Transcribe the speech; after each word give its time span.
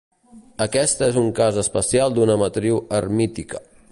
Aquest 0.65 1.03
és 1.07 1.19
un 1.21 1.27
cas 1.41 1.59
especial 1.65 2.17
d'una 2.17 2.39
matriu 2.45 2.83
hermítica. 3.01 3.63